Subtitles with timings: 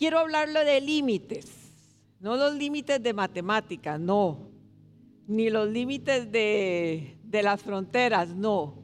[0.00, 1.46] quiero hablarle de límites,
[2.20, 4.48] no los límites de matemática, no,
[5.26, 8.78] ni los límites de, de las fronteras, no.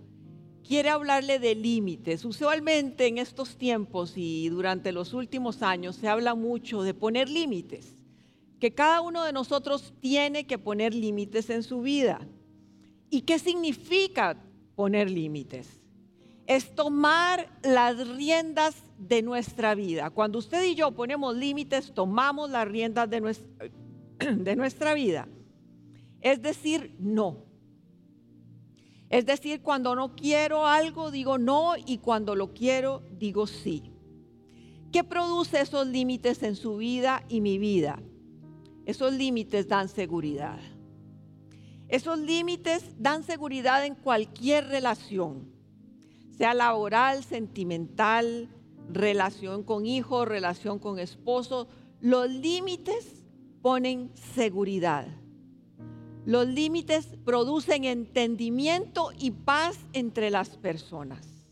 [0.62, 2.22] Quiere hablarle de límites.
[2.26, 7.94] Usualmente en estos tiempos y durante los últimos años se habla mucho de poner límites,
[8.60, 12.20] que cada uno de nosotros tiene que poner límites en su vida.
[13.08, 14.36] ¿Y qué significa
[14.74, 15.80] poner límites?
[16.46, 20.10] Es tomar las riendas de nuestra vida.
[20.10, 23.68] Cuando usted y yo ponemos límites, tomamos las riendas de nuestra,
[24.18, 25.28] de nuestra vida.
[26.20, 27.44] Es decir, no.
[29.08, 33.92] Es decir, cuando no quiero algo, digo no y cuando lo quiero, digo sí.
[34.92, 38.02] ¿Qué produce esos límites en su vida y mi vida?
[38.86, 40.58] Esos límites dan seguridad.
[41.88, 45.52] Esos límites dan seguridad en cualquier relación,
[46.36, 48.48] sea laboral, sentimental,
[48.88, 51.68] relación con hijos, relación con esposo.
[52.00, 53.24] Los límites
[53.62, 55.06] ponen seguridad.
[56.24, 61.46] Los límites producen entendimiento y paz entre las personas.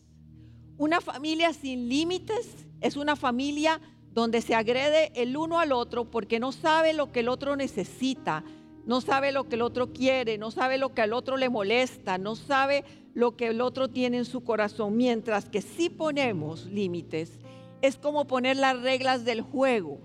[0.76, 3.80] Una familia sin límites es una familia
[4.12, 8.44] donde se agrede el uno al otro porque no sabe lo que el otro necesita,
[8.86, 12.18] no sabe lo que el otro quiere, no sabe lo que al otro le molesta,
[12.18, 14.96] no sabe lo que el otro tiene en su corazón.
[14.96, 17.38] Mientras que si ponemos límites,
[17.80, 19.98] es como poner las reglas del juego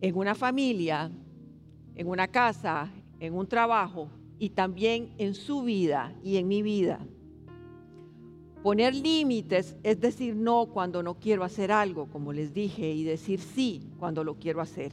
[0.00, 1.10] en una familia,
[1.94, 6.98] en una casa, en un trabajo y también en su vida y en mi vida.
[8.62, 13.40] Poner límites es decir no cuando no quiero hacer algo, como les dije, y decir
[13.40, 14.92] sí cuando lo quiero hacer.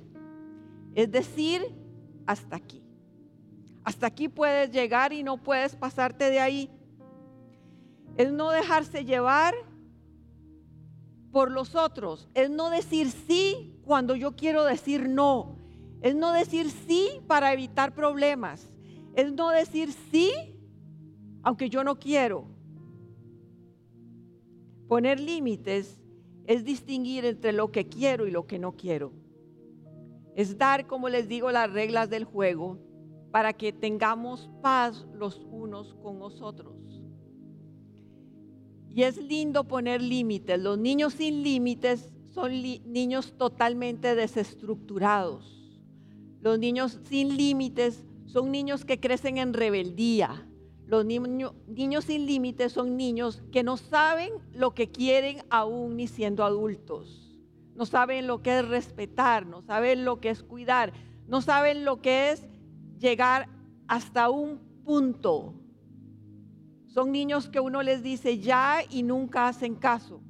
[0.95, 1.61] Es decir,
[2.29, 2.83] hasta aquí.
[3.83, 6.69] Hasta aquí puedes llegar y no puedes pasarte de ahí.
[8.17, 9.55] Es no dejarse llevar
[11.31, 12.29] por los otros.
[12.35, 15.57] Es no decir sí cuando yo quiero decir no.
[16.01, 18.69] Es no decir sí para evitar problemas.
[19.15, 20.31] Es no decir sí
[21.41, 22.45] aunque yo no quiero.
[24.87, 25.99] Poner límites
[26.45, 29.13] es distinguir entre lo que quiero y lo que no quiero.
[30.39, 32.77] Es dar, como les digo, las reglas del juego
[33.31, 36.75] para que tengamos paz los unos con nosotros.
[38.89, 40.59] Y es lindo poner límites.
[40.59, 45.59] Los niños sin límites son niños totalmente desestructurados
[46.41, 50.47] los niños sin límites son niños que crecen en rebeldía.
[50.85, 56.43] Los niños sin límites son niños que no saben lo que quieren aún ni siendo
[56.45, 57.28] adultos.
[57.79, 60.91] No saben lo que es respetar, no saben lo que es cuidar,
[61.29, 62.45] no saben lo que es
[62.97, 63.47] llegar
[63.87, 65.53] hasta un punto.
[66.87, 70.21] Son niños que uno les dice ya y nunca hacen caso.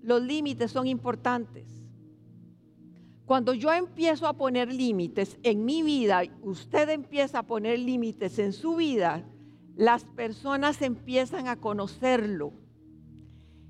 [0.00, 1.68] Los límites son importantes.
[3.26, 8.54] Cuando yo empiezo a poner límites en mi vida, usted empieza a poner límites en
[8.54, 9.26] su vida,
[9.76, 12.54] las personas empiezan a conocerlo.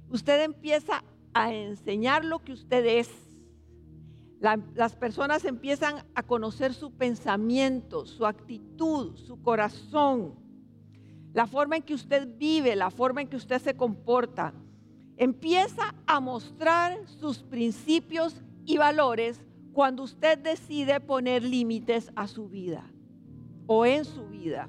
[0.09, 1.03] Usted empieza
[1.35, 3.11] a enseñar lo que usted es.
[4.41, 10.35] las personas empiezan a conocer su pensamiento, su actitud, su corazón,
[11.35, 14.55] la forma en que usted vive, la forma en que usted se comporta.
[15.17, 22.91] Empieza a mostrar sus principios y valores cuando usted decide poner límites a su vida
[23.67, 24.69] o en su vida.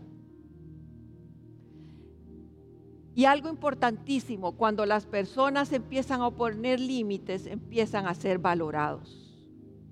[3.13, 9.21] Y algo importantísimo, cuando las personas empiezan a poner límites, empiezan a ser valorados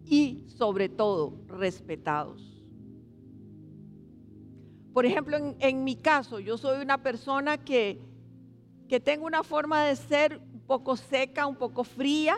[0.06, 2.41] y sobre todo respetados.
[4.94, 8.02] Por ejemplo, en, mi caso, yo soy una persona que,
[8.88, 12.38] que tengo una forma de ser un poco seca, un poco fría,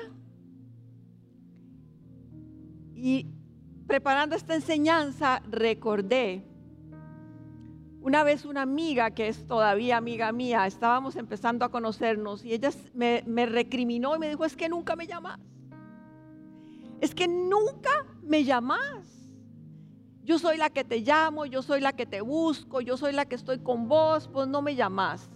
[2.93, 3.27] y
[3.87, 6.43] preparando esta enseñanza recordé
[8.01, 12.71] una vez una amiga que es todavía amiga mía, estábamos empezando a conocernos y ella
[12.93, 15.39] me, recriminó y me dijo, es que nunca me llamas.
[16.99, 17.91] Es que nunca
[18.23, 19.29] me llamas.
[20.23, 23.25] Yo soy la que te llamo, yo soy la que te busco, yo soy la
[23.25, 25.29] que estoy con vos, pues no me llamas.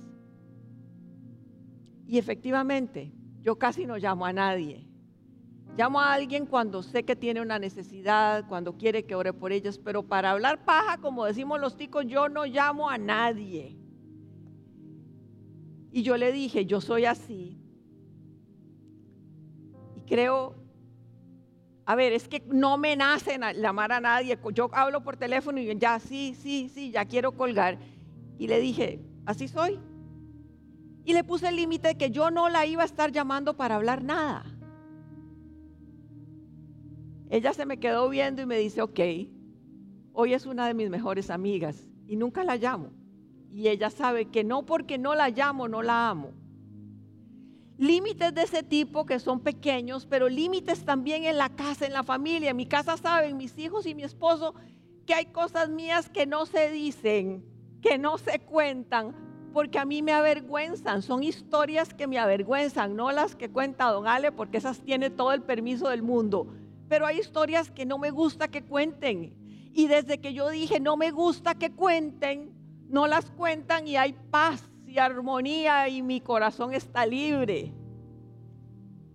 [2.07, 3.11] Y efectivamente,
[3.41, 4.87] yo casi no llamo a nadie.
[5.77, 9.77] Llamo a alguien cuando sé que tiene una necesidad, cuando quiere que ore por ellos,
[9.77, 13.77] pero para hablar paja, como decimos los ticos, yo no llamo a nadie.
[15.91, 17.59] Y yo le dije, yo soy así.
[19.97, 20.55] Y creo,
[21.85, 24.39] a ver, es que no me nace llamar a nadie.
[24.53, 27.79] Yo hablo por teléfono y ya, sí, sí, sí, ya quiero colgar.
[28.37, 29.77] Y le dije, así soy.
[31.03, 33.75] Y le puse el límite de que yo no la iba a estar llamando para
[33.75, 34.54] hablar nada
[37.29, 38.99] ella se me quedó viendo y me dice, ok,
[40.13, 42.91] hoy es una de mis mejores amigas y nunca la llamo.
[43.51, 46.31] Y ella sabe que no porque no la llamo, no la amo.
[47.77, 52.03] Límites de ese tipo que son pequeños, pero límites también en la casa, en la
[52.03, 52.51] familia.
[52.51, 54.55] En mi casa saben mis hijos y mi esposo
[55.05, 57.45] que hay cosas mías que no se dicen,
[57.81, 59.15] que no se cuentan,
[59.53, 61.01] porque a mí me avergüenzan.
[61.01, 65.33] Son historias que me avergüenzan, no las que cuenta don Ale, porque esas tiene todo
[65.33, 66.47] el permiso del mundo.
[66.87, 69.33] Pero hay historias que no me gusta que cuenten.
[69.73, 72.53] Y desde que yo dije no me gusta que cuenten,
[72.87, 77.73] no las cuentan y hay paz y armonía y mi corazón está libre.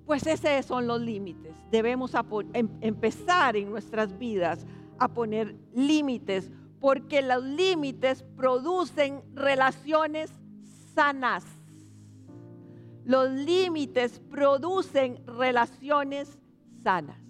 [0.04, 1.54] Pues esos son los límites.
[1.70, 2.12] Debemos
[2.52, 4.66] em, empezar en nuestras vidas
[4.98, 6.50] a poner límites
[6.80, 10.32] porque los límites producen relaciones
[10.94, 11.44] sanas.
[13.04, 16.38] Los límites producen relaciones
[16.82, 17.29] sanas.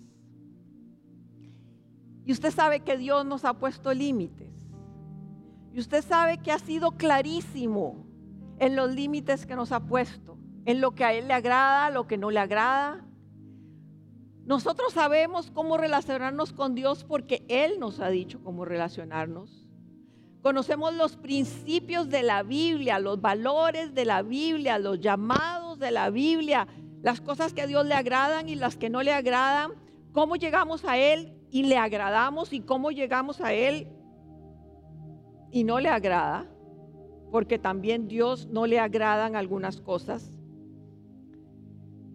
[2.24, 4.50] Y usted sabe que Dios nos ha puesto límites.
[5.72, 8.06] Y usted sabe que ha sido clarísimo
[8.58, 10.36] en los límites que nos ha puesto,
[10.66, 13.04] en lo que a Él le agrada, lo que no le agrada.
[14.44, 19.66] Nosotros sabemos cómo relacionarnos con Dios porque Él nos ha dicho cómo relacionarnos.
[20.42, 26.10] Conocemos los principios de la Biblia, los valores de la Biblia, los llamados de la
[26.10, 26.66] Biblia,
[27.02, 29.72] las cosas que a Dios le agradan y las que no le agradan,
[30.12, 33.88] cómo llegamos a Él y le agradamos y cómo llegamos a Él
[35.50, 36.46] y no le agrada,
[37.30, 40.30] porque también Dios no le agradan algunas cosas.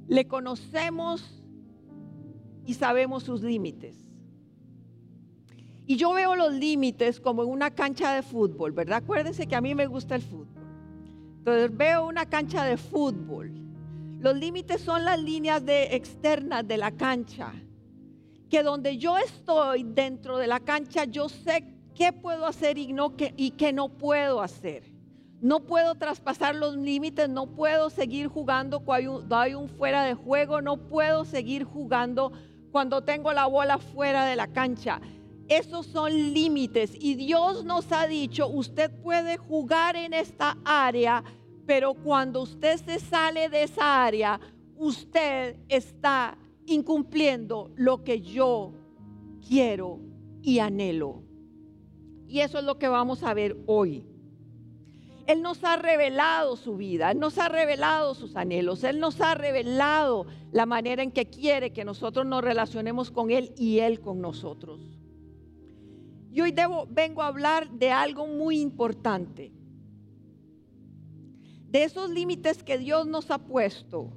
[0.08, 1.44] Le conocemos
[2.66, 4.06] y sabemos sus límites.
[5.88, 9.04] Y yo veo los límites como en una cancha de fútbol, ¿verdad?
[9.04, 10.64] Acuérdense que a mí me gusta el fútbol.
[11.38, 13.52] Entonces veo una cancha de fútbol.
[14.20, 17.54] Los límites son las líneas de, externas de la cancha.
[18.50, 23.16] Que donde yo estoy dentro de la cancha, yo sé qué puedo hacer y, no,
[23.16, 24.96] qué, y qué no puedo hacer.
[25.42, 30.62] No puedo traspasar los límites, no puedo seguir jugando cuando hay un fuera de juego,
[30.62, 32.32] no puedo seguir jugando
[32.72, 35.02] cuando tengo la bola fuera de la cancha.
[35.48, 41.24] Esos son límites y Dios nos ha dicho, usted puede jugar en esta área,
[41.68, 44.40] pero cuando usted se sale de esa área,
[44.78, 48.74] usted está incumpliendo lo que yo
[49.48, 50.00] quiero
[50.42, 51.24] y anhelo.
[52.28, 54.06] Y eso es lo que vamos a ver hoy.
[55.28, 59.34] Él nos ha revelado su vida, Él nos ha revelado sus anhelos, Él nos ha
[59.34, 64.22] revelado la manera en que quiere que nosotros nos relacionemos con Él y Él con
[64.22, 64.80] nosotros.
[66.32, 69.52] Y hoy debo, vengo a hablar de algo muy importante,
[71.70, 74.14] de esos límites que Dios nos ha puesto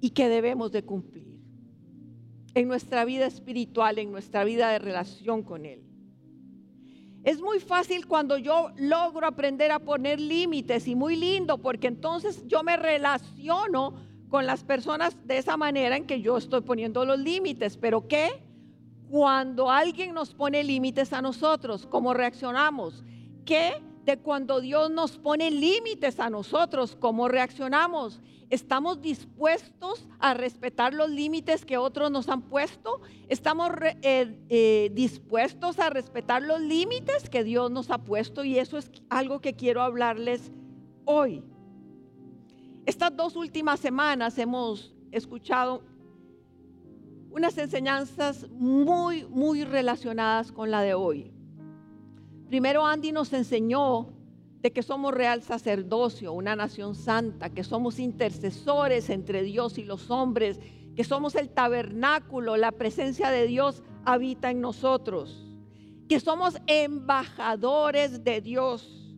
[0.00, 1.40] y que debemos de cumplir
[2.54, 5.82] en nuestra vida espiritual, en nuestra vida de relación con Él.
[7.22, 12.46] Es muy fácil cuando yo logro aprender a poner límites y muy lindo porque entonces
[12.46, 13.94] yo me relaciono
[14.30, 17.76] con las personas de esa manera en que yo estoy poniendo los límites.
[17.76, 18.42] Pero ¿qué?
[19.10, 23.04] Cuando alguien nos pone límites a nosotros, ¿cómo reaccionamos?
[23.44, 23.74] ¿Qué?
[24.04, 28.20] De cuando Dios nos pone límites a nosotros, ¿cómo reaccionamos?
[28.48, 33.00] ¿Estamos dispuestos a respetar los límites que otros nos han puesto?
[33.28, 33.70] ¿Estamos
[34.02, 38.42] eh, eh, dispuestos a respetar los límites que Dios nos ha puesto?
[38.42, 40.50] Y eso es algo que quiero hablarles
[41.04, 41.44] hoy.
[42.86, 45.82] Estas dos últimas semanas hemos escuchado
[47.30, 51.32] unas enseñanzas muy, muy relacionadas con la de hoy.
[52.50, 54.08] Primero Andy nos enseñó
[54.60, 60.10] de que somos real sacerdocio, una nación santa, que somos intercesores entre Dios y los
[60.10, 60.58] hombres,
[60.96, 65.46] que somos el tabernáculo, la presencia de Dios habita en nosotros,
[66.08, 69.14] que somos embajadores de Dios.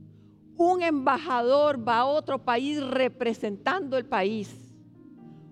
[0.58, 4.70] Un embajador va a otro país representando el país.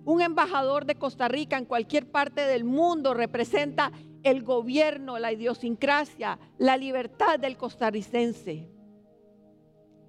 [0.05, 3.91] Un embajador de Costa Rica en cualquier parte del mundo representa
[4.23, 8.69] el gobierno, la idiosincrasia, la libertad del costarricense.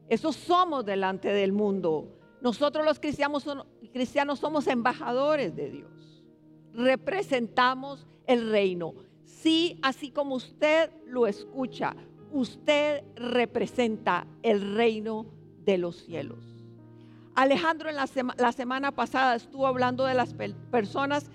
[0.08, 2.18] Eso somos delante del mundo.
[2.40, 6.24] Nosotros los cristianos, somos embajadores de Dios.
[6.72, 8.94] Representamos el reino.
[9.24, 11.94] Sí, así como usted lo escucha,
[12.32, 15.26] usted representa el reino
[15.64, 16.44] de los cielos.
[17.34, 20.34] Alejandro en la semana pasada estuvo hablando de las
[20.70, 21.30] personas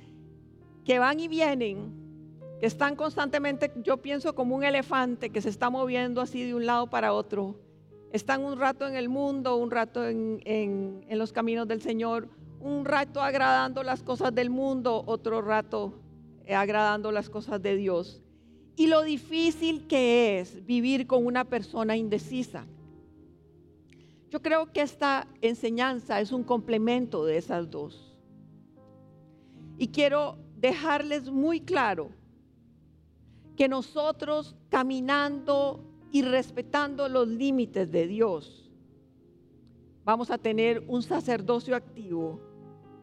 [0.86, 1.97] que van y vienen,
[2.60, 6.66] que están constantemente, yo pienso como un elefante que se está moviendo así de un
[6.66, 7.56] lado para otro
[8.12, 13.22] están un rato en el mundo, un rato en, los caminos del Señor, un rato
[13.22, 15.94] agradando las cosas del mundo, otro rato
[16.46, 18.22] eh, agradando las cosas de Dios.
[18.76, 22.66] Y lo difícil que es vivir con una persona indecisa.
[24.30, 28.18] Yo creo que esta enseñanza es un complemento de esas dos.
[29.78, 32.12] Y quiero dejarles muy claro
[33.58, 38.72] que nosotros caminando y respetando los límites de Dios,
[40.06, 42.40] vamos a tener un sacerdocio activo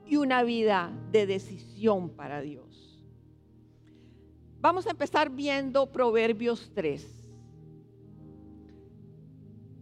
[0.07, 3.03] y una vida de decisión para Dios.
[4.61, 7.25] Vamos a empezar viendo Proverbios 3.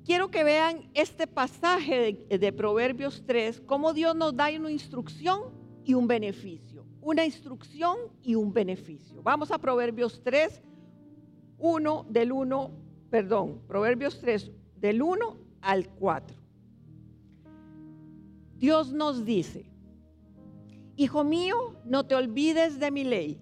[0.05, 5.53] Quiero que vean este pasaje de, Proverbios 3, cómo Dios nos da una instrucción
[5.85, 6.72] y un beneficio.
[7.03, 9.23] Una instrucción y un beneficio.
[9.23, 10.63] Vamos a Proverbios 3,
[11.59, 12.71] 1 del 1,
[13.11, 16.37] perdón, Proverbios 3, del 1 al 4.
[18.57, 19.67] Dios nos dice,
[20.97, 23.41] Hijo mío, no te olvides de mi ley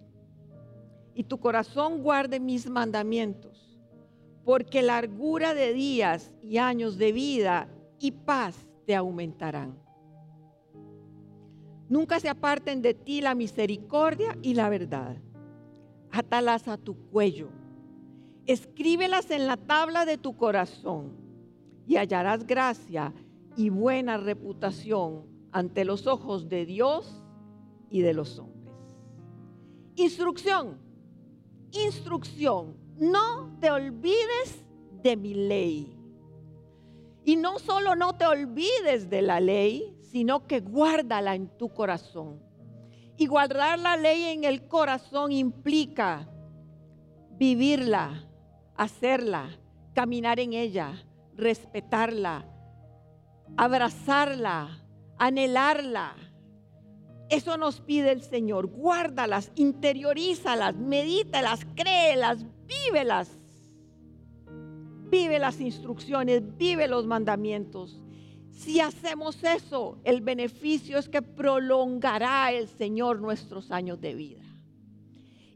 [1.14, 3.78] y tu corazón guarde mis mandamientos,
[4.44, 9.89] porque largura de días y años de vida y paz te aumentarán.
[11.90, 15.16] Nunca se aparten de ti la misericordia y la verdad.
[16.12, 17.48] Atalas a tu cuello.
[18.46, 21.16] Escríbelas en la tabla de tu corazón
[21.88, 23.12] y hallarás gracia
[23.56, 27.24] y buena reputación ante los ojos de Dios
[27.90, 28.76] y de los hombres.
[29.96, 30.78] Instrucción,
[31.72, 34.64] instrucción, no te olvides
[35.02, 35.96] de mi ley.
[37.24, 42.40] Y no solo no te olvides de la ley, sino que guárdala en tu corazón.
[43.16, 46.28] Y guardar la ley en el corazón implica
[47.38, 48.28] vivirla,
[48.76, 49.58] hacerla,
[49.94, 50.94] caminar en ella,
[51.36, 52.46] respetarla,
[53.56, 54.84] abrazarla,
[55.18, 56.14] anhelarla
[57.30, 58.66] eso nos pide el Señor.
[58.66, 63.38] Guárdalas, interiorízalas, medítalas, créelas, vívelas.
[65.08, 68.02] Vive las instrucciones, vive los mandamientos.
[68.60, 74.42] Si hacemos eso, el beneficio es que prolongará el Señor nuestros años de vida.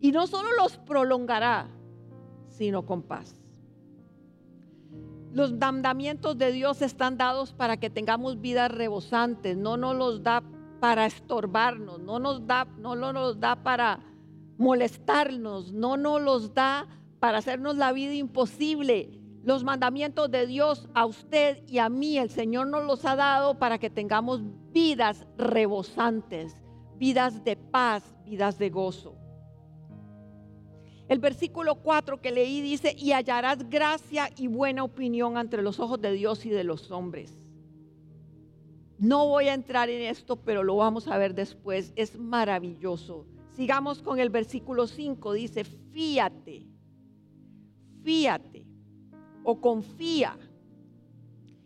[0.01, 1.69] Y no solo los prolongará,
[2.49, 3.37] sino con paz.
[5.35, 10.43] Los mandamientos de Dios están dados para que tengamos vidas rebosantes, no nos los da
[10.81, 14.01] para estorbarnos, no nos da, no nos da para
[14.57, 16.89] molestarnos, no nos los da
[17.21, 19.24] para hacernos la vida imposible.
[19.45, 23.59] Los mandamientos de Dios a usted y a mí, el Señor nos los ha dado
[23.59, 24.41] para que tengamos
[24.73, 26.65] vidas rebosantes,
[26.97, 29.17] vidas de paz, vidas de gozo.
[31.09, 36.01] El versículo 4 que leí dice, y hallarás gracia y buena opinión entre los ojos
[36.01, 37.37] de Dios y de los hombres.
[38.97, 41.93] No voy a entrar en esto, pero lo vamos a ver después.
[41.97, 43.27] Es maravilloso.
[43.53, 45.35] Sigamos con el versículo 5.
[45.35, 46.67] Dice, fíate,
[48.03, 48.54] fíate
[49.45, 50.37] o confía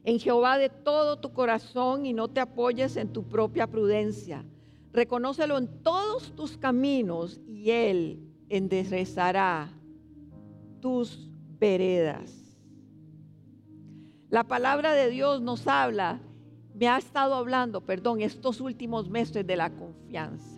[0.05, 4.45] en Jehová de todo tu corazón y no te apoyes en tu propia prudencia.
[4.93, 9.71] Reconócelo en todos tus caminos y Él enderezará
[10.81, 12.35] tus veredas.
[14.31, 16.21] La palabra de Dios nos habla
[16.79, 20.58] me ha estado hablando, perdón, estos últimos meses de la confianza.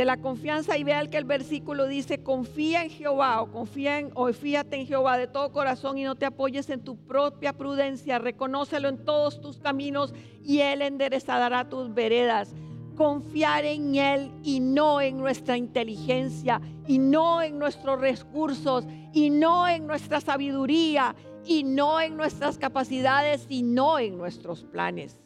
[0.00, 4.32] De la confianza y que el versículo dice, confía en Jehová o confía en, o
[4.32, 8.88] fíate en Jehová de todo corazón y no te apoyes en tu propia prudencia, reconócelo
[8.88, 12.54] en todos tus caminos y Él enderezará tus veredas
[12.96, 19.68] confiar en Él y no en nuestra inteligencia y no en nuestros recursos y no
[19.68, 21.14] en nuestra sabiduría
[21.44, 25.20] y no en nuestras capacidades, sino en nuestros planes.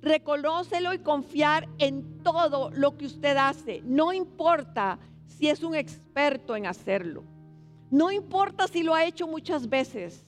[0.00, 3.82] Reconócelo y confiar en todo lo que usted hace.
[3.84, 7.24] No importa si es un experto en hacerlo.
[7.90, 10.24] No importa si lo ha hecho muchas veces.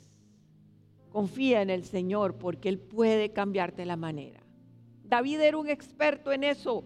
[1.11, 4.41] Confía en el Señor porque Él puede cambiarte la manera.
[5.05, 6.85] David era un experto en eso,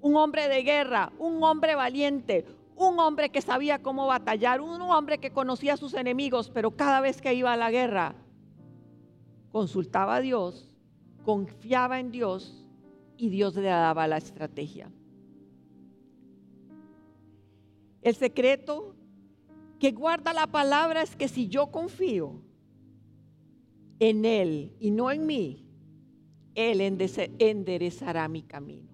[0.00, 5.18] un hombre de guerra, un hombre valiente, un hombre que sabía cómo batallar, un hombre
[5.18, 8.14] que conocía a sus enemigos, pero cada vez que iba a la guerra,
[9.52, 10.70] consultaba a Dios,
[11.26, 12.64] confiaba en Dios
[13.16, 14.92] y Dios le daba la estrategia.
[18.00, 18.94] El secreto
[19.80, 22.40] que guarda la palabra es que si yo confío
[23.98, 25.66] en Él y no en mí,
[26.54, 28.92] Él enderezará mi camino.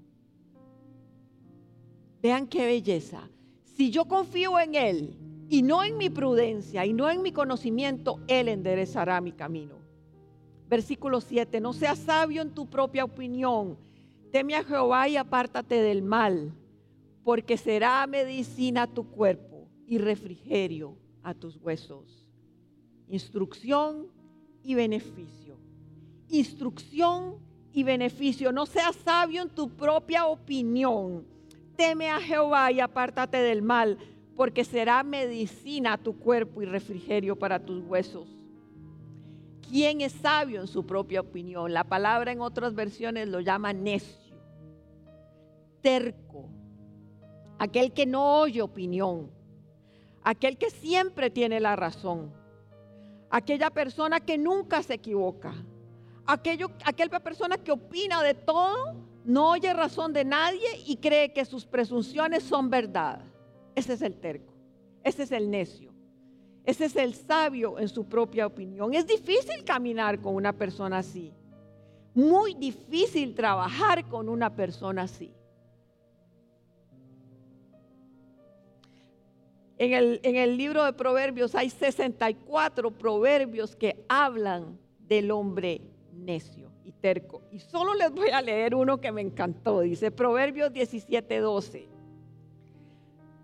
[2.23, 3.29] Vean qué belleza.
[3.77, 5.19] Si yo confío en Él
[5.51, 9.82] y no en mi prudencia y no en mi conocimiento, Él enderezará mi camino.
[10.73, 13.76] Versículo 7, no seas sabio en tu propia opinión,
[14.31, 16.50] Teme a Jehová y apártate del mal,
[17.23, 22.26] porque será medicina a tu cuerpo y refrigerio a tus huesos.
[23.07, 24.07] Instrucción
[24.62, 25.59] y beneficio.
[26.31, 27.37] Instrucción
[27.75, 28.50] y beneficio.
[28.50, 31.26] No seas sabio en tu propia opinión.
[31.76, 33.99] Teme a Jehová y apártate del mal,
[34.35, 38.42] porque será medicina a tu cuerpo y refrigerio para tus huesos.
[39.73, 41.73] ¿Quién es sabio en su propia opinión?
[41.73, 44.23] La palabra en otras versiones lo llama necio
[45.81, 46.50] terco,
[47.59, 49.31] aquel que no oye opinión,
[50.23, 52.35] aquel que siempre tiene la razón,
[53.31, 55.55] aquella persona que nunca se equivoca,
[56.26, 61.64] aquella persona que opina de todo, no oye razón de nadie y cree que sus
[61.64, 63.25] presunciones son verdad.
[63.75, 64.52] Ese es el terco,
[65.02, 65.95] ese es el necio,
[66.64, 68.95] ese es el sabio en su propia opinión.
[68.95, 71.33] Es difícil caminar con una persona así,
[72.14, 75.33] muy difícil trabajar con una persona así.
[79.78, 84.78] En el, libro de Proverbios hay 64 proverbios que hablan
[85.09, 85.81] del hombre
[86.12, 87.42] necio y terco.
[87.50, 89.81] Y solo les voy a leer uno que me encantó.
[89.81, 91.92] Dice Proverbios 17:12.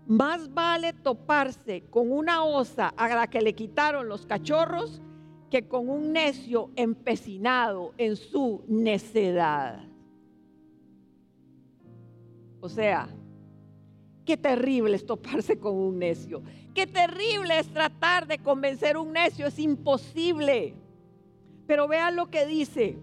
[0.09, 5.01] Más vale toparse con una osa a la que le quitaron los cachorros
[5.49, 9.87] que con un necio empecinado en su necedad.
[12.59, 13.07] O sea,
[14.29, 16.43] Qué terrible es toparse con un necio.
[16.75, 19.47] Qué terrible es tratar de convencer a un necio.
[19.47, 20.75] Es imposible.
[21.65, 22.99] Pero vean lo que dice.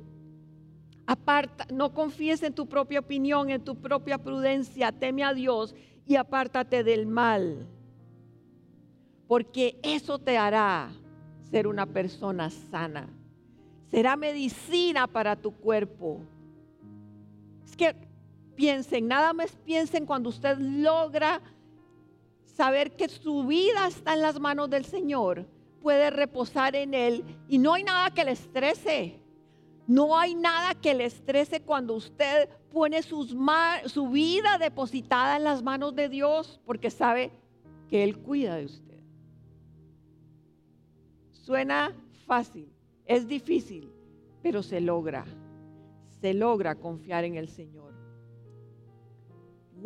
[1.04, 4.92] Aparta, no confíes en tu propia opinión, en tu propia prudencia.
[4.92, 5.74] Teme a Dios
[6.06, 7.66] y apártate del mal.
[9.26, 10.90] Porque eso te hará
[11.50, 13.08] ser una persona sana.
[13.90, 16.20] Será medicina para tu cuerpo.
[17.64, 17.94] Es que
[18.54, 21.40] piensen, nada más piensen cuando usted logra
[22.44, 25.46] saber que su vida está en las manos del Señor,
[25.82, 29.20] puede reposar en Él y no hay nada que le estrese.
[29.86, 35.94] No hay nada que le estrese cuando usted pone su vida depositada en las manos
[35.94, 37.30] de Dios porque sabe
[37.88, 39.00] que Él cuida de usted.
[41.30, 41.92] Suena
[42.26, 42.68] fácil,
[43.04, 43.92] es difícil,
[44.42, 45.24] pero se logra.
[46.20, 47.86] Se logra confiar en el Señor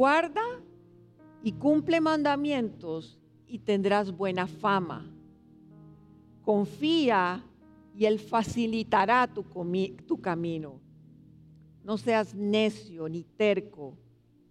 [0.01, 0.43] guarda
[1.43, 5.07] y cumple mandamientos y tendrás buena fama.
[6.43, 7.45] Confía
[8.01, 9.45] y Él facilitará tu,
[10.23, 10.81] camino.
[11.85, 13.95] No seas necio ni terco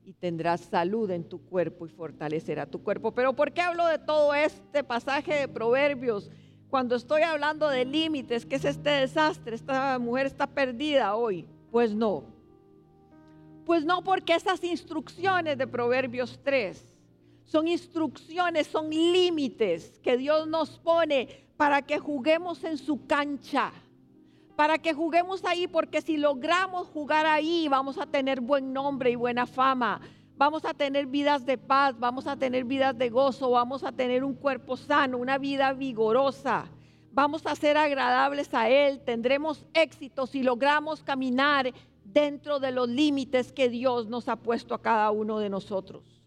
[0.05, 3.11] y tendrás salud en tu cuerpo y fortalecerá tu cuerpo.
[3.11, 6.29] Pero ¿por qué hablo de todo este pasaje de Proverbios?
[6.69, 9.55] Cuando estoy hablando de límites, ¿qué es este desastre?
[9.55, 11.47] Esta mujer está perdida hoy.
[11.71, 12.25] Pues no,
[13.65, 16.85] pues no, porque esas instrucciones de Proverbios 3
[17.45, 23.73] son instrucciones, son límites que Dios nos pone para que juguemos en su cancha,
[24.55, 29.17] para que juguemos ahí, porque si logramos jugar ahí vamos a tener buen nombre y
[29.17, 29.99] buena fama,
[30.37, 34.23] vamos a tener vidas de paz, vamos a tener vidas de gozo, vamos a tener
[34.23, 36.69] un cuerpo sano, una vida vigorosa.
[37.11, 41.73] Vamos a ser agradables a Él, tendremos éxito si logramos caminar
[42.05, 46.18] dentro de los límites que Dios nos ha puesto a cada uno de nosotros.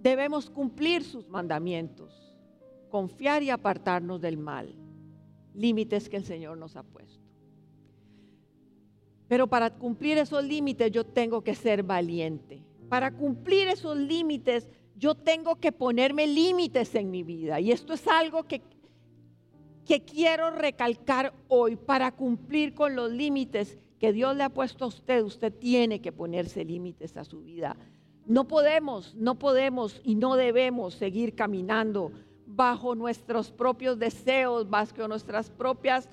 [0.00, 2.36] Debemos cumplir sus mandamientos,
[2.88, 4.74] confiar y apartarnos del mal,
[5.54, 7.20] límites que el Señor nos ha puesto.
[9.28, 12.64] Pero para cumplir esos límites yo tengo que ser valiente.
[12.88, 17.60] Para cumplir esos límites yo tengo que ponerme límites en mi vida.
[17.60, 18.62] Y esto es algo que
[19.90, 24.86] que quiero recalcar hoy para cumplir con los límites que Dios le ha puesto a
[24.86, 25.20] usted.
[25.24, 27.76] Usted tiene que ponerse límites a su vida.
[28.26, 32.12] No podemos, no podemos y no debemos seguir caminando
[32.46, 36.08] bajo nuestros propios deseos, bajo nuestras propias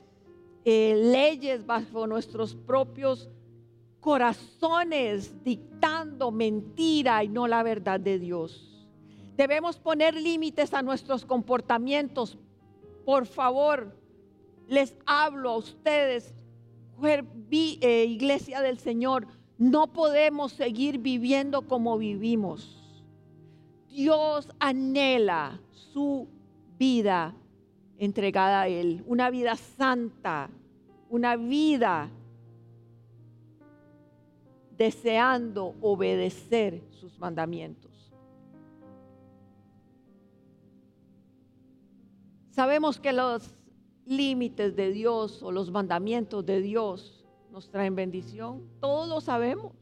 [0.65, 3.29] eh, leyes, bajo nuestros propios
[3.99, 8.87] corazones, dictando mentira y no la verdad de Dios.
[9.35, 12.37] Debemos poner límites a nuestros comportamientos
[13.07, 13.95] por favor,
[14.67, 16.33] les hablo a ustedes,
[17.01, 22.77] eh, iglesia del Señor, no podemos seguir viviendo como vivimos.
[23.89, 26.27] Dios anhela su
[26.77, 27.33] vida
[27.97, 30.49] entregada a Él, una vida santa,
[31.09, 32.09] una vida
[34.77, 38.13] deseando obedecer sus mandamientos.
[42.51, 43.55] Sabemos que los
[44.05, 47.16] límites de Dios o los mandamientos de Dios
[47.57, 48.69] nos traen bendición.
[48.79, 49.73] Todos lo sabemos.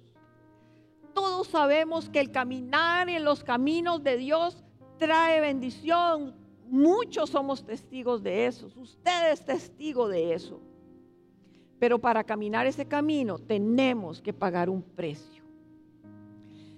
[1.14, 4.64] Todos sabemos que el caminar en los caminos de Dios
[4.98, 6.34] trae bendición.
[6.70, 8.72] Muchos somos testigos de eso.
[8.78, 10.62] Usted es testigo de eso.
[11.78, 15.44] Pero para caminar ese camino tenemos que pagar un precio.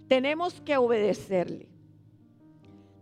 [0.07, 1.69] Tenemos que obedecerle.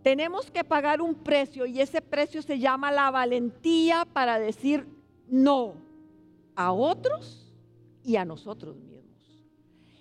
[0.02, 4.86] Tenemos que pagar un precio y ese precio se llama la valentía para decir
[5.28, 5.76] no
[6.54, 7.45] a otros
[8.06, 9.04] y a nosotros mismos.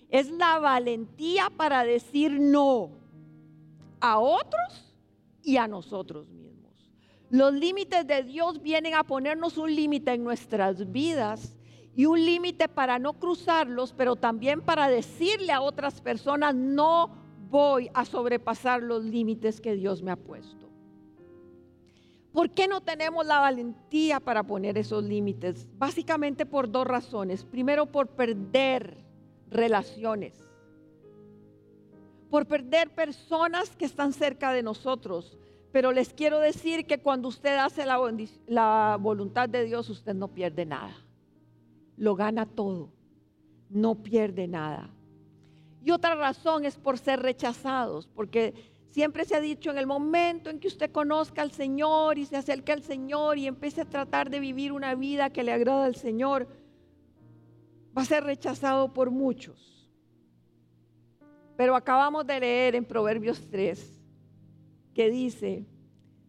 [0.09, 2.91] Es la valentía para decir no
[3.99, 4.95] a otros
[5.41, 6.93] y a nosotros mismos.
[7.31, 11.57] Los límites de Dios vienen a ponernos un límite en nuestras vidas
[11.95, 17.09] y un límite para no cruzarlos, pero también para decirle a otras personas, no
[17.49, 20.64] voy a sobrepasar los límites que Dios me ha puesto.
[22.35, 25.67] ¿Por qué no tenemos la valentía para poner esos límites?
[25.77, 27.43] Básicamente por dos razones.
[27.43, 29.03] Primero, por perder
[29.49, 30.33] relaciones.
[32.29, 35.37] Por perder personas que están cerca de nosotros.
[35.71, 40.65] Pero les quiero decir que cuando usted hace la, voluntad de Dios, usted no pierde
[40.65, 40.95] nada
[41.97, 42.89] lo gana todo,
[43.69, 44.89] no pierde nada.
[45.83, 48.53] Y otra razón es por ser rechazados, porque
[48.95, 52.37] siempre se ha dicho en el momento en que usted conozca al Señor y se
[52.37, 55.97] acerque al Señor y empiece a tratar de vivir una vida que le agrada al
[55.97, 56.47] Señor,
[57.95, 59.91] va a ser rechazado por muchos.
[61.57, 64.01] Pero acabamos de leer en Proverbios 3
[64.93, 65.65] que dice,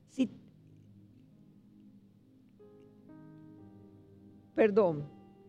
[0.08, 0.28] si,
[4.56, 5.08] perdón,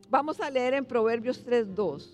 [0.10, 2.10] Vamos a leer en Proverbios 3.2.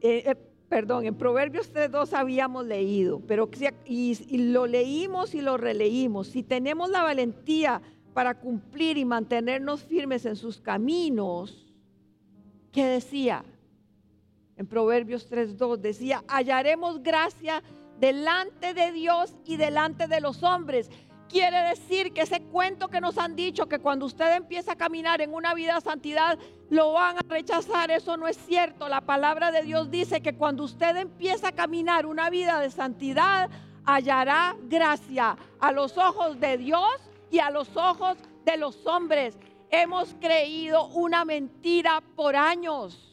[0.00, 3.48] Eh, eh, perdón, en Proverbios 3.2 habíamos leído, pero
[3.86, 6.28] y, y lo leímos y lo releímos.
[6.28, 7.80] Si tenemos la valentía
[8.12, 11.66] para cumplir y mantenernos firmes en sus caminos,
[12.72, 13.44] ¿qué decía?
[14.56, 17.62] En Proverbios 3.2 decía, hallaremos gracia
[18.00, 20.90] delante de Dios y delante de los hombres.
[21.28, 25.20] Quiere decir que ese cuento que nos han dicho que cuando usted empieza a caminar
[25.20, 26.38] en una vida de santidad
[26.70, 28.88] lo van a rechazar, eso no es cierto.
[28.88, 33.50] La palabra de Dios dice que cuando usted empieza a caminar una vida de santidad,
[33.84, 36.94] hallará gracia a los ojos de Dios
[37.30, 39.36] y a los ojos de los hombres.
[39.70, 43.04] Hemos creído una mentira por años.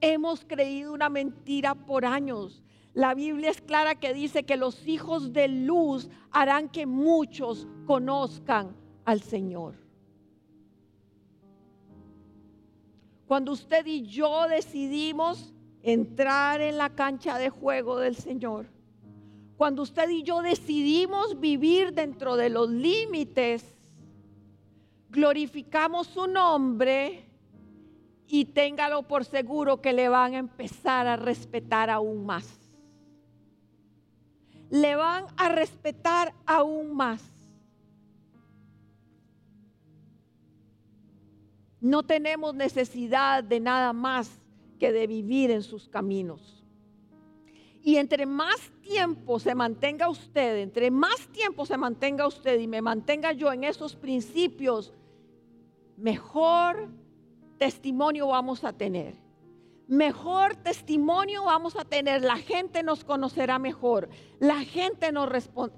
[0.00, 2.62] Hemos creído una mentira por años.
[2.94, 8.76] La Biblia es clara que dice que los hijos de luz harán que muchos conozcan
[9.04, 9.76] al Señor.
[13.26, 18.66] Cuando usted y yo decidimos entrar en la cancha de juego del Señor,
[19.56, 23.74] cuando usted y yo decidimos vivir dentro de los límites,
[25.08, 27.24] glorificamos su nombre
[28.26, 32.61] y téngalo por seguro que le van a empezar a respetar aún más
[34.72, 37.22] le van a respetar aún más.
[41.78, 44.30] No tenemos necesidad de nada más
[44.78, 46.64] que de vivir en sus caminos.
[47.82, 52.80] Y entre más tiempo se mantenga usted, entre más tiempo se mantenga usted y me
[52.80, 54.94] mantenga yo en esos principios,
[55.98, 56.88] mejor
[57.58, 59.21] testimonio vamos a tener
[59.88, 65.28] mejor testimonio vamos a tener, la gente nos conocerá mejor, la gente nos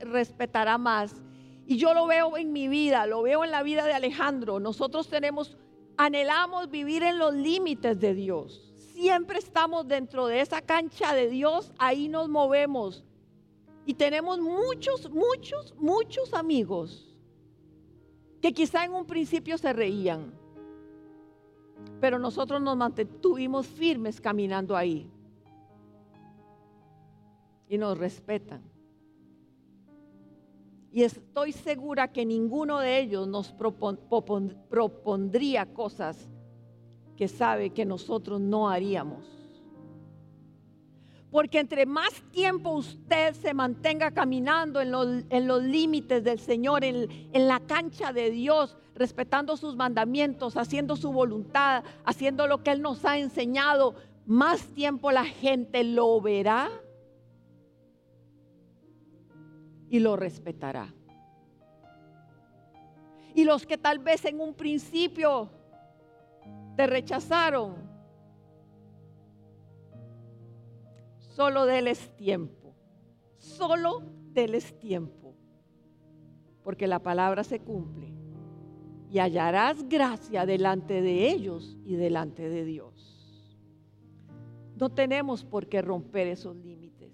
[0.00, 1.22] respetará más.
[1.66, 4.60] Y yo lo veo en mi vida, lo veo en la vida de Alejandro.
[4.60, 5.56] Nosotros tenemos,
[5.96, 8.74] anhelamos vivir en los límites de Dios.
[8.76, 13.04] Siempre estamos dentro de esa cancha de Dios, ahí nos movemos.
[13.86, 17.14] Y tenemos muchos, muchos, muchos amigos
[18.40, 20.43] que quizá en un principio se reían
[22.00, 25.10] pero nosotros nos mantuvimos firmes caminando ahí.
[27.68, 28.62] Y nos respetan.
[30.92, 33.52] Y estoy segura que ninguno de ellos nos
[34.68, 36.28] propondría cosas
[37.16, 39.26] que sabe que nosotros no haríamos.
[41.30, 47.48] Porque entre más tiempo usted se mantenga caminando en los, límites del Señor, en, en
[47.48, 53.04] la cancha de Dios, respetando sus mandamientos, haciendo su voluntad, haciendo lo que Él nos
[53.04, 53.94] ha enseñado,
[54.26, 56.70] más tiempo la gente lo verá
[59.88, 60.94] y lo respetará.
[63.34, 65.50] Y los que tal vez en un principio
[66.76, 67.84] te rechazaron,
[71.34, 72.76] Solo déles tiempo.
[73.38, 74.02] Solo
[74.32, 75.34] déles tiempo.
[76.62, 78.13] porque la palabra se cumple.
[79.14, 82.92] Y hallarás gracia delante de ellos y delante de Dios.
[84.74, 87.12] No tenemos por qué romper esos límites.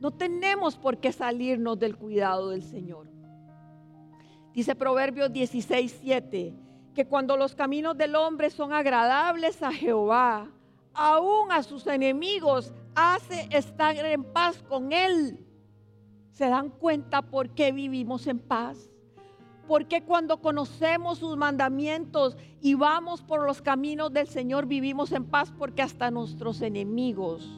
[0.00, 3.08] No tenemos por qué salirnos del cuidado del Señor.
[4.54, 6.54] Dice Proverbios 16, 7,
[6.94, 10.52] que cuando los caminos del hombre son agradables a Jehová,
[10.94, 15.44] aún a sus enemigos hace estar en paz con él.
[16.30, 18.88] ¿Se dan cuenta por qué vivimos en paz?
[19.66, 25.52] Porque cuando conocemos sus mandamientos y vamos por los caminos del Señor vivimos en paz?
[25.58, 27.48] Porque hasta nuestros enemigos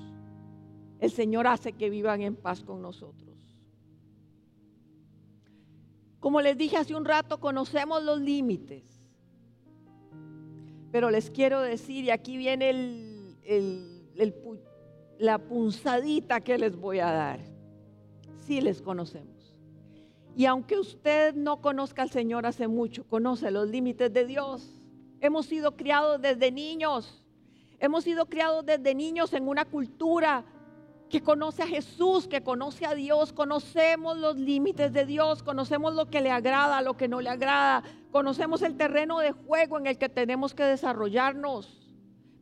[1.00, 3.36] el Señor hace que vivan en paz con nosotros.
[6.20, 8.84] Como les dije hace un rato, conocemos los límites.
[10.90, 13.26] Pero les quiero decir, y aquí viene
[15.18, 17.40] la punzadita que les voy a dar.
[18.46, 19.37] Sí les conocemos.
[20.36, 24.80] Y aunque usted no conozca al Señor hace mucho, conoce los límites de Dios.
[25.20, 27.24] Hemos sido criados desde niños.
[27.80, 30.44] Hemos sido criados desde niños en una cultura
[31.08, 36.10] que conoce a Jesús, que conoce a Dios, conocemos los límites de Dios, conocemos lo
[36.10, 39.98] que le agrada, lo que no le agrada, conocemos el terreno de juego en el
[39.98, 41.88] que tenemos que desarrollarnos.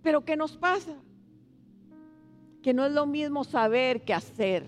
[0.03, 0.97] Pero ¿qué nos pasa?
[2.63, 4.65] Que no es lo mismo saber que hacer.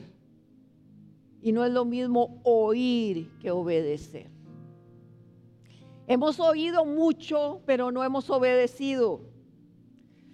[1.43, 4.31] Y no es lo mismo oír que obedecer.
[6.07, 9.21] Hemos oído mucho, pero no hemos obedecido.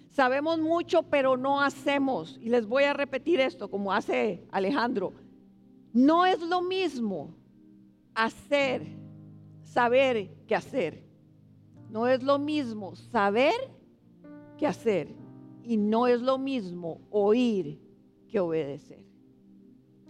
[0.09, 2.39] Sabemos mucho, pero no hacemos.
[2.41, 5.11] Y les voy a repetir esto, como hace Alejandro.
[5.91, 7.35] No es lo mismo
[8.13, 8.87] hacer,
[9.63, 11.03] saber que hacer.
[11.89, 13.53] No es lo mismo saber
[14.57, 15.13] que hacer.
[15.63, 17.81] Y no es lo mismo oír
[18.29, 19.04] que obedecer.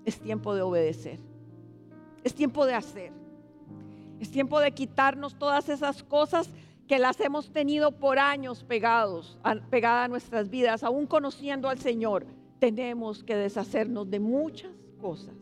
[0.05, 1.19] Es tiempo de obedecer.
[2.23, 3.11] Es tiempo de hacer.
[4.19, 6.49] Es tiempo de quitarnos todas esas cosas
[6.87, 9.37] que las hemos tenido por años pegados,
[9.69, 12.25] pegadas a nuestras vidas, aún conociendo al Señor,
[12.59, 15.33] tenemos que deshacernos de muchas cosas.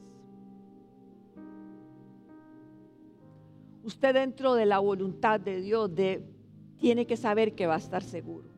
[3.83, 5.91] Usted dentro de la voluntad de Dios
[6.77, 8.52] tiene que saber que va a estar seguro.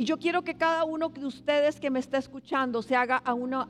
[0.00, 3.68] Y yo quiero que cada uno de ustedes que me está escuchando se haga una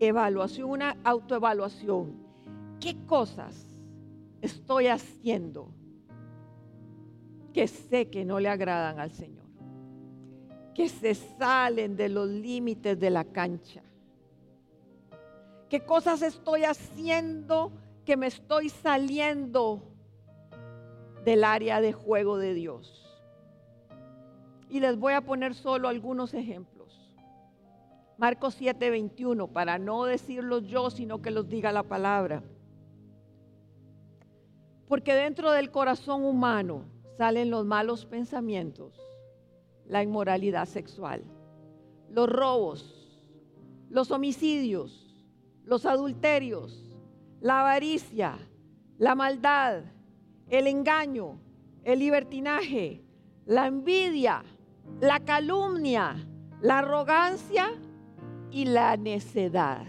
[0.00, 2.12] evaluación, una autoevaluación.
[2.80, 3.68] ¿Qué cosas
[4.42, 5.68] estoy haciendo
[7.52, 9.44] que sé que no le agradan al Señor?
[10.74, 13.84] Que se salen de los límites de la cancha.
[15.68, 17.70] ¿Qué cosas estoy haciendo
[18.04, 19.84] que me estoy saliendo
[21.24, 23.03] del área de juego de Dios?
[24.74, 27.14] Y les voy a poner solo algunos ejemplos.
[28.18, 32.42] Marcos 7:21, para no decirlos yo, sino que los diga la palabra.
[34.88, 39.00] Porque dentro del corazón humano salen los malos pensamientos,
[39.86, 41.22] la inmoralidad sexual,
[42.10, 43.22] los robos,
[43.90, 45.14] los homicidios,
[45.62, 46.98] los adulterios,
[47.40, 48.38] la avaricia,
[48.98, 49.84] la maldad,
[50.48, 51.38] el engaño,
[51.84, 53.04] el libertinaje,
[53.46, 54.42] la envidia,
[55.00, 56.16] la calumnia,
[56.60, 57.68] la arrogancia
[58.50, 59.86] y la necedad.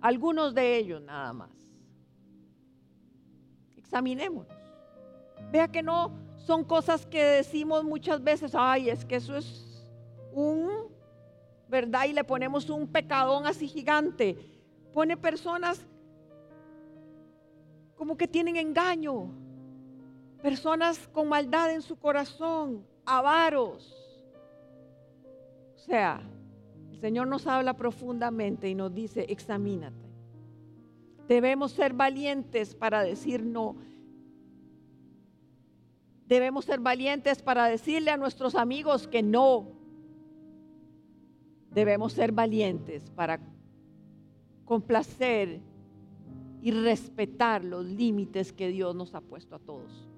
[0.00, 1.50] Algunos de ellos nada más
[3.94, 4.52] examinémonos.
[5.52, 9.86] Vea que no son cosas que decimos muchas veces, ay, es que eso es
[10.32, 10.68] un,
[11.68, 12.06] ¿verdad?
[12.06, 14.36] Y le ponemos un pecadón así gigante.
[14.92, 15.86] Pone personas
[17.94, 19.30] como que tienen engaño,
[20.44, 23.96] personas con maldad en su corazón, avaros.
[25.74, 26.20] O sea,
[26.90, 30.04] el Señor nos habla profundamente y nos dice, examínate.
[31.26, 33.76] Debemos ser valientes para decir no.
[36.26, 39.68] Debemos ser valientes para decirle a nuestros amigos que no.
[41.70, 43.40] Debemos ser valientes para
[44.66, 45.62] complacer
[46.60, 50.13] y respetar los límites que Dios nos ha puesto a todos.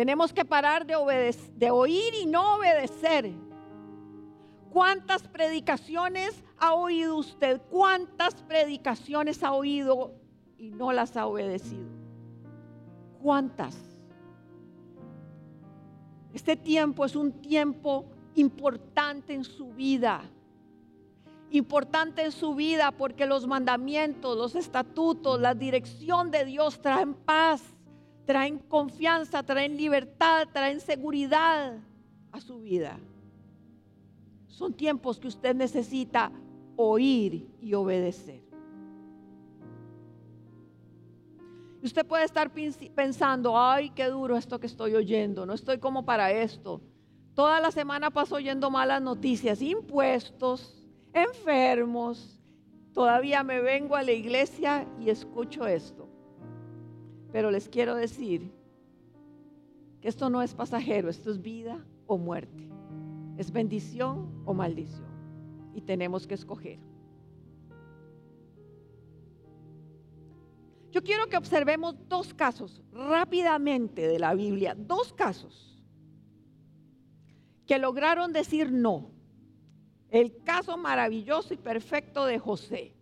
[0.00, 3.30] Tenemos que parar de, de oír y no obedecer.
[4.70, 7.60] ¿Cuántas predicaciones ha oído usted?
[7.68, 10.14] ¿Cuántas predicaciones ha oído
[10.56, 11.84] y no las ha obedecido?
[13.22, 13.76] ¿Cuántas?
[16.32, 20.22] Este tiempo es un tiempo importante en su vida.
[21.50, 27.62] Importante en su vida porque los mandamientos, los estatutos, la dirección de Dios traen paz,
[28.26, 31.78] traen confianza, traen libertad, traen seguridad
[32.32, 32.98] a su vida.
[34.46, 36.30] Son tiempos que usted necesita
[36.76, 38.42] oír y obedecer.
[41.82, 42.52] Usted puede estar
[42.94, 46.82] pensando, ay, qué duro esto que estoy oyendo, no estoy como para esto.
[47.34, 52.38] Toda la semana paso oyendo malas noticias, impuestos, enfermos.
[52.92, 56.09] Todavía me vengo a la iglesia y escucho esto.
[57.32, 58.50] Pero les quiero decir
[60.00, 62.68] que esto no es pasajero, esto es vida o muerte.
[63.36, 65.08] Es bendición o maldición.
[65.74, 66.78] Y tenemos que escoger.
[70.90, 75.70] Yo quiero que observemos dos casos rápidamente de la Biblia, dos casos
[77.70, 79.12] que lograron decir no.
[80.10, 82.96] El caso maravilloso y perfecto de José.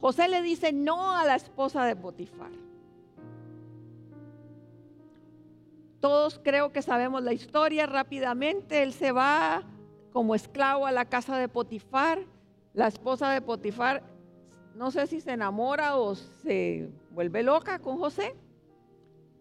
[0.00, 2.50] José le dice no a la esposa de Potifar.
[6.00, 8.82] Todos creo que sabemos la historia rápidamente.
[8.82, 9.62] Él se va
[10.12, 12.20] como esclavo a la casa de Potifar.
[12.72, 14.02] La esposa de Potifar
[14.74, 18.34] no sé si se enamora o se vuelve loca con José.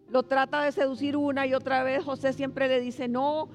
[0.10, 2.04] Lo trata de seducir una y otra vez.
[2.04, 3.48] José siempre le dice no.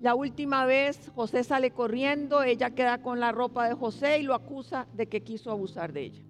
[0.00, 4.34] La última vez José sale corriendo, ella queda con la ropa de José y lo
[4.34, 6.27] acusa de que quiso abusar de ella.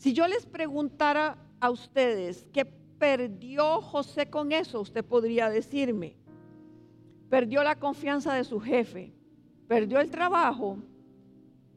[0.00, 6.16] Si yo les preguntara a ustedes qué perdió José con eso, usted podría decirme,
[7.28, 9.12] perdió la confianza de su jefe,
[9.68, 10.78] perdió el trabajo,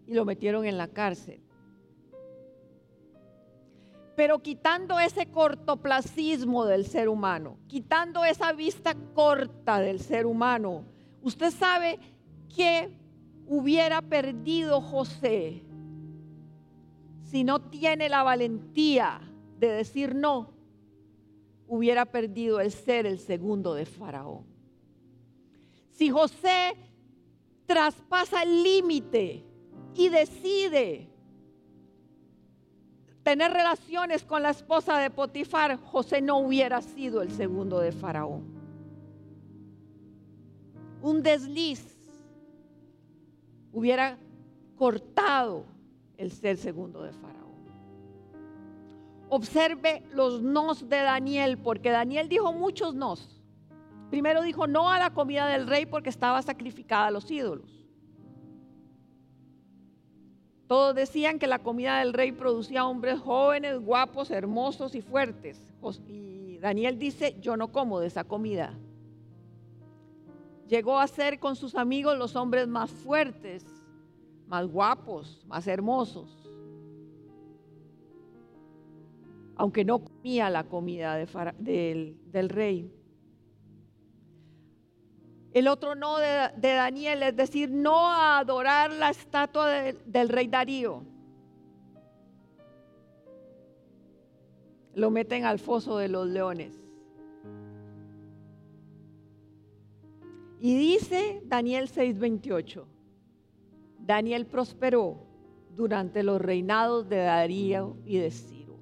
[0.07, 1.43] y lo metieron en la cárcel.
[4.15, 10.86] Pero quitando ese cortoplacismo del ser humano, quitando esa vista corta del ser humano,
[11.21, 11.99] usted sabe
[12.55, 12.97] que
[13.47, 15.62] hubiera perdido José
[17.34, 19.19] si no tiene la valentía
[19.58, 20.52] de decir no,
[21.67, 24.46] hubiera perdido el ser el segundo de Faraón.
[25.89, 26.76] Si José
[27.65, 29.43] traspasa el límite
[29.96, 31.10] y decide
[33.24, 38.43] tener relaciones con la esposa de Potifar, José no hubiera sido el segundo de Faraón.
[41.02, 41.84] Un desliz
[43.72, 44.19] hubiera
[44.76, 45.72] cortado
[46.17, 47.43] el ser segundo de Faraón.
[49.30, 53.41] Observe los nos de Daniel, porque Daniel dijo muchos nos.
[54.10, 57.84] Primero dijo no a la comida del rey porque estaba sacrificada a los ídolos.
[60.67, 65.67] Todos decían que la comida del rey producía hombres jóvenes, guapos, hermosos y fuertes.
[66.08, 68.73] Y Daniel dice, yo no como de esa comida.
[70.67, 73.65] Llegó a ser con sus amigos los hombres más fuertes,
[74.54, 76.30] más guapos, más hermosos.
[79.56, 82.94] Aunque no comía la comida del rey.
[85.54, 89.72] El otro no de, Daniel es decir, no a adorar la estatua
[90.06, 91.04] del rey Darío.
[94.94, 96.76] Lo meten al foso de los leones.
[100.60, 102.92] Y dice Daniel 6:28,
[104.06, 105.26] Daniel prosperó
[105.76, 108.78] durante los reinados de Darío y de Ciro.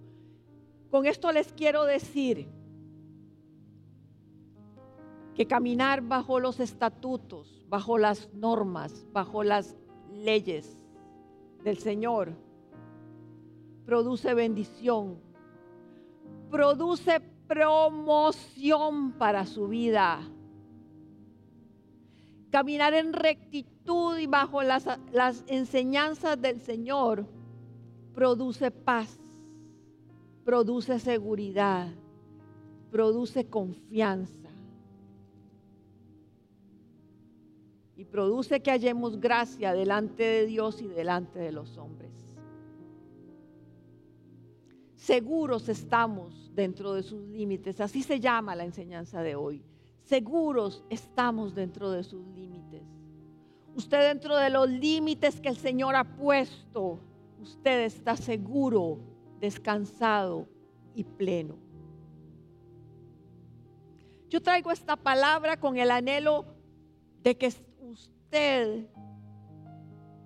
[0.89, 2.49] Con esto les quiero decir,
[5.35, 9.77] que caminar bajo los estatutos, bajo las normas, bajo las
[10.11, 10.85] leyes
[11.63, 12.33] del Señor,
[13.85, 15.19] produce bendición,
[16.49, 20.21] produce promoción para su vida.
[22.51, 24.85] Caminar en rectitud y bajo las,
[25.47, 27.25] enseñanzas del Señor
[28.13, 29.17] produce paz,
[30.43, 31.87] produce seguridad,
[32.91, 34.49] produce confianza
[37.95, 42.11] y produce que hallemos gracia delante de Dios y delante de los hombres.
[44.97, 49.63] Seguros estamos dentro de sus límites, así se llama la enseñanza de hoy.
[50.11, 52.83] Seguros estamos dentro de sus límites.
[53.77, 56.99] Usted dentro de los límites que el Señor ha puesto,
[57.39, 58.99] usted está seguro,
[59.39, 60.49] descansado
[60.95, 61.55] y pleno.
[64.27, 66.43] Yo traigo esta palabra con el anhelo
[67.23, 68.89] de que usted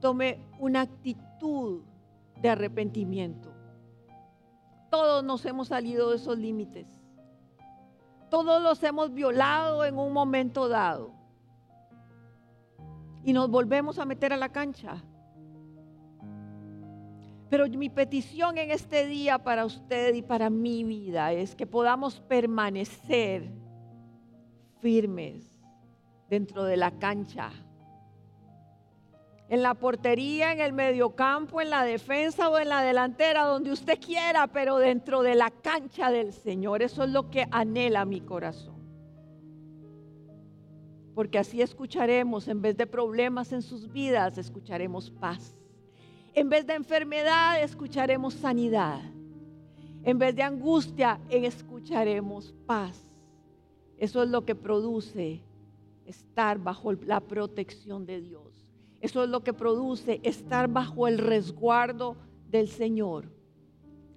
[0.02, 1.84] tome una actitud
[2.42, 3.54] de arrepentimiento.
[4.90, 6.88] Todos nos hemos salido de esos límites.
[8.36, 11.14] Todos los hemos violado en un momento dado.
[13.24, 15.02] Y nos volvemos a meter a la cancha.
[17.50, 22.20] Pero mi petición en este día para usted y para mi vida es que podamos
[22.20, 23.54] permanecer
[24.82, 25.58] firmes
[26.30, 27.52] dentro de la cancha.
[29.48, 34.00] En la portería, en el mediocampo, en la defensa o en la delantera, donde usted
[34.00, 36.82] quiera, pero dentro de la cancha del Señor.
[36.82, 38.76] Eso es lo que anhela mi corazón.
[41.14, 45.56] Porque así escucharemos, en vez de problemas en sus vidas, escucharemos paz.
[46.34, 49.00] En vez de enfermedad, escucharemos sanidad.
[50.04, 53.02] En vez de angustia, escucharemos paz.
[53.98, 55.42] Eso es lo que produce
[56.06, 58.45] estar bajo la protección de Dios.
[59.06, 62.18] Eso es lo que produce estar bajo el resguardo
[62.50, 63.30] del Señor.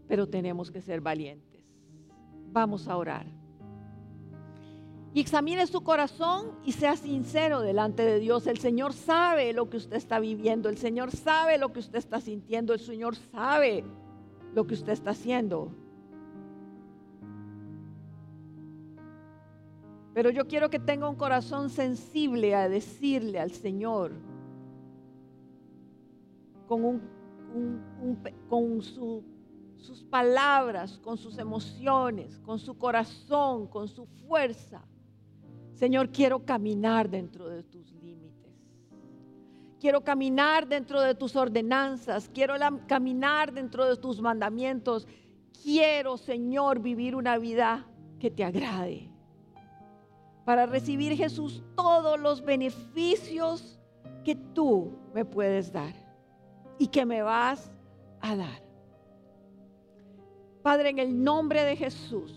[0.08, 1.62] Pero tenemos que ser valientes.
[2.52, 3.26] Vamos a orar.
[5.12, 8.46] Y examine su corazón y sea sincero delante de Dios.
[8.46, 10.70] El Señor sabe lo que usted está viviendo.
[10.70, 12.72] El Señor sabe lo que usted está sintiendo.
[12.72, 13.84] El Señor sabe
[14.54, 15.70] lo que usted está haciendo.
[20.14, 24.27] Pero yo quiero que tenga un corazón sensible a decirle al Señor
[26.68, 27.00] con,
[28.48, 34.84] con sus palabras, con sus emociones, con su corazón, con su fuerza.
[35.74, 38.52] Señor, quiero caminar dentro de tus límites.
[39.80, 42.28] Quiero caminar dentro de tus ordenanzas.
[42.28, 42.54] Quiero
[42.86, 45.06] caminar dentro de tus mandamientos.
[45.62, 47.86] Quiero, Señor, vivir una vida
[48.18, 49.08] que te agrade
[50.44, 53.78] para recibir Jesús todos los beneficios
[54.24, 56.07] que tú me puedes dar
[56.78, 57.70] y que me vas
[58.20, 58.62] a dar.
[60.62, 62.34] Padre, en el nombre de Jesús,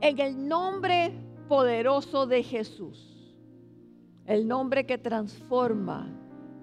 [0.00, 1.12] en el nombre
[1.48, 3.34] poderoso de Jesús,
[4.26, 6.08] el nombre que transforma,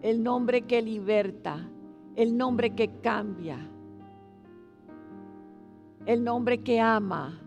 [0.02, 1.70] el nombre que liberta,
[2.16, 3.58] el nombre que cambia,
[6.06, 7.43] el nombre que ama,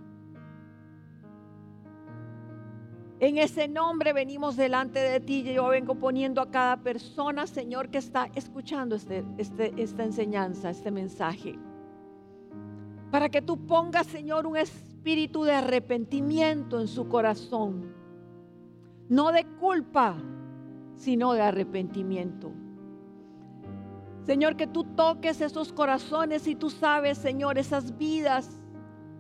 [3.18, 5.42] En ese nombre venimos delante de ti.
[5.42, 10.90] Yo vengo poniendo a cada persona, Señor, que está escuchando este, este, esta enseñanza, este
[10.90, 11.58] mensaje.
[13.10, 17.94] Para que tú pongas, Señor, un espíritu de arrepentimiento en su corazón.
[19.08, 20.16] No de culpa,
[20.96, 22.52] sino de arrepentimiento.
[24.26, 28.60] Señor, que tú toques esos corazones y tú sabes, Señor, esas vidas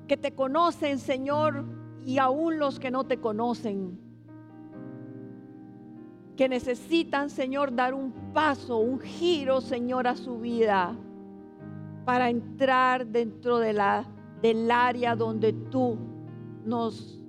[0.06, 1.64] que te conocen, Señor,
[2.06, 3.98] y aún los que no te conocen,
[6.36, 10.96] que necesitan, Señor, dar un paso, un giro, Señor, a su vida
[12.04, 14.06] para entrar dentro de la,
[14.40, 15.98] del área donde tú
[16.64, 17.20] nos,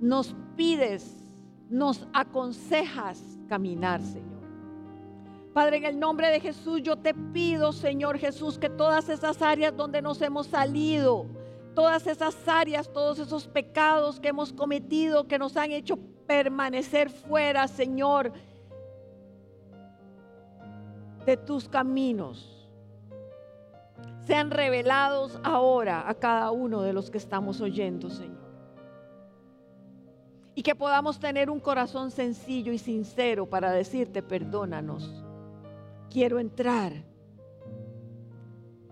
[0.00, 1.22] nos pides,
[1.68, 4.40] nos aconsejas caminar, Señor.
[5.52, 9.76] Padre, en el nombre de Jesús, yo te pido, Señor Jesús, que todas esas áreas
[9.76, 11.26] donde nos hemos salido,
[11.74, 17.66] todas esas áreas, todos esos pecados que hemos cometido, que nos han hecho permanecer fuera,
[17.68, 18.32] Señor,
[21.24, 22.68] de tus caminos,
[24.26, 28.42] sean revelados ahora a cada uno de los que estamos oyendo, Señor.
[30.54, 35.24] Y que podamos tener un corazón sencillo y sincero para decirte, perdónanos.
[36.10, 37.11] Quiero entrar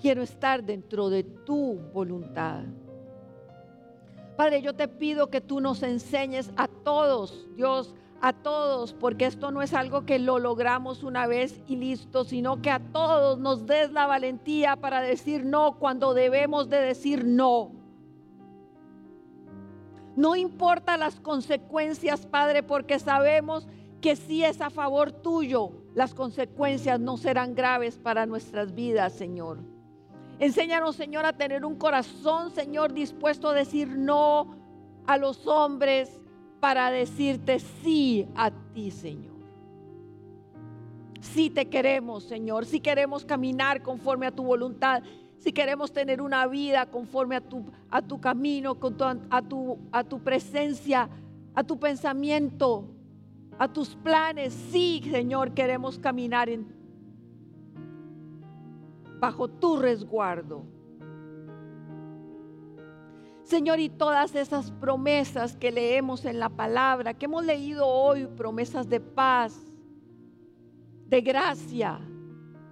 [0.00, 2.64] Quiero estar dentro de tu voluntad.
[4.36, 9.50] Padre, yo te pido que tú nos enseñes a todos, Dios, a todos, porque esto
[9.50, 13.66] no es algo que lo logramos una vez y listo, sino que a todos nos
[13.66, 17.72] des la valentía para decir no cuando debemos de decir no.
[20.16, 23.68] No importa las consecuencias, Padre, porque sabemos
[24.00, 29.58] que si es a favor tuyo, las consecuencias no serán graves para nuestras vidas, Señor.
[30.40, 34.56] Enséñanos, Señor, a tener un corazón, Señor, dispuesto a decir no
[35.06, 36.10] a los hombres
[36.60, 39.34] para decirte sí a ti, Señor.
[41.20, 45.02] Si te queremos, Señor, si queremos caminar conforme a tu voluntad,
[45.36, 48.78] si queremos tener una vida conforme a tu, a tu camino,
[49.30, 51.10] a, tu, a tu presencia,
[51.54, 52.88] a tu pensamiento,
[53.58, 56.79] a tus planes, sí, Señor, queremos caminar en
[59.20, 60.64] bajo tu resguardo.
[63.44, 68.88] Señor, y todas esas promesas que leemos en la palabra, que hemos leído hoy, promesas
[68.88, 69.60] de paz,
[71.06, 72.00] de gracia,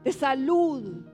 [0.04, 1.04] de salud,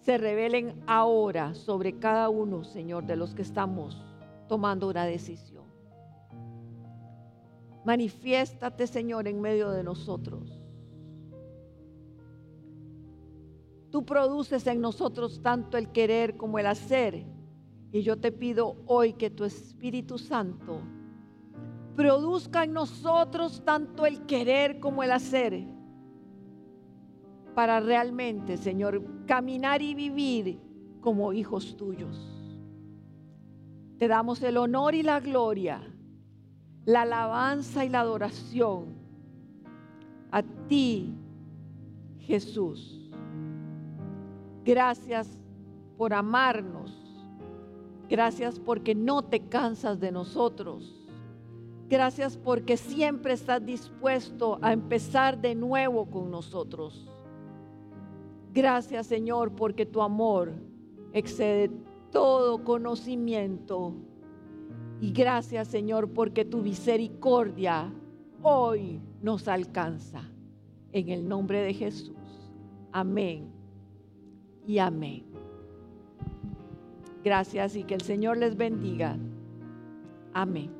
[0.00, 4.02] se revelen ahora sobre cada uno, Señor, de los que estamos
[4.48, 5.64] tomando una decisión.
[7.84, 10.55] Manifiéstate, Señor, en medio de nosotros.
[13.96, 17.24] Tú produces en nosotros tanto el querer como el hacer.
[17.90, 20.82] Y yo te pido hoy que tu Espíritu Santo
[21.94, 25.64] produzca en nosotros tanto el querer como el hacer
[27.54, 30.60] para realmente, Señor, caminar y vivir
[31.00, 32.20] como hijos tuyos.
[33.96, 35.80] Te damos el honor y la gloria,
[36.84, 38.94] la alabanza y la adoración
[40.30, 41.14] a ti,
[42.18, 43.05] Jesús.
[44.66, 45.28] Gracias
[45.96, 46.92] por amarnos.
[48.08, 51.06] Gracias porque no te cansas de nosotros.
[51.88, 57.08] Gracias porque siempre estás dispuesto a empezar de nuevo con nosotros.
[58.52, 60.52] Gracias Señor porque tu amor
[61.12, 61.70] excede
[62.10, 63.94] todo conocimiento.
[65.00, 67.92] Y gracias Señor porque tu misericordia
[68.42, 70.22] hoy nos alcanza.
[70.90, 72.16] En el nombre de Jesús.
[72.90, 73.55] Amén
[74.66, 75.24] y amén.
[77.24, 79.16] Gracias y que el Señor les bendiga.
[80.32, 80.70] Amén.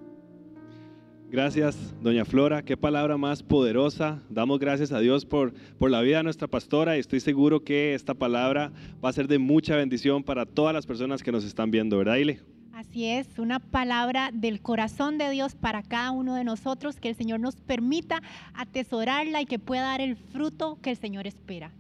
[1.29, 2.63] Gracias, doña Flora.
[2.63, 4.23] Qué palabra más poderosa.
[4.31, 7.95] Damos gracias a Dios por, por la vida de nuestra pastora y estoy seguro que
[7.95, 8.71] esta palabra
[9.05, 12.17] va a ser de mucha bendición para todas las personas que nos están viendo, ¿verdad,
[12.17, 12.41] Ile?
[12.73, 17.17] Así es, una palabra del corazón de Dios para cada uno de nosotros, que el
[17.17, 18.23] Señor nos permita
[18.55, 21.73] atesorarla y que pueda dar el fruto que el Señor espera.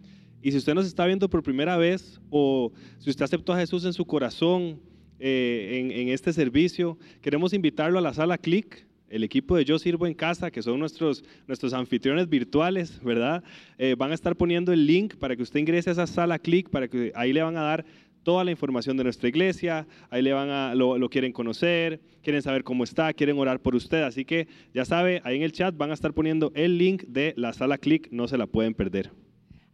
[0.46, 2.70] Y si usted nos está viendo por primera vez o
[3.00, 4.78] si usted aceptó a Jesús en su corazón
[5.18, 10.06] eh, en, este servicio, queremos invitarlo a la sala Click el equipo de Yo Sirvo
[10.06, 13.42] en Casa, que son nuestros, nuestros anfitriones virtuales, ¿verdad?
[13.76, 16.70] Eh, van a estar poniendo el link para que usted ingrese a esa sala clic,
[16.70, 17.84] para que ahí le van a dar
[18.22, 22.40] toda la información de nuestra iglesia, ahí le van a, lo, lo, quieren conocer, quieren
[22.40, 25.76] saber cómo está, quieren orar por usted, así que ya sabe, ahí en el chat
[25.76, 29.10] van a estar poniendo el link de la sala clic, no se la pueden perder.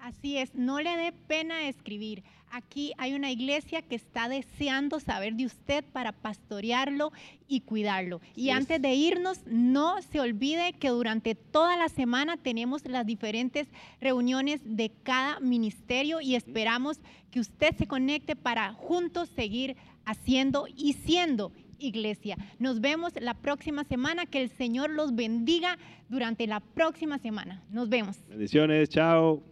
[0.03, 2.24] Así es, no le dé pena escribir.
[2.50, 7.12] Aquí hay una iglesia que está deseando saber de usted para pastorearlo
[7.46, 8.20] y cuidarlo.
[8.34, 13.68] Y antes de irnos, no se olvide que durante toda la semana tenemos las diferentes
[14.00, 16.98] reuniones de cada ministerio y esperamos
[17.30, 22.36] que usted se conecte para juntos seguir haciendo y siendo iglesia.
[22.59, 24.26] Nos vemos la próxima semana.
[24.26, 25.78] Que el Señor los bendiga
[26.09, 27.62] durante la próxima semana.
[27.70, 28.18] Nos vemos.
[28.28, 29.51] Bendiciones, chao.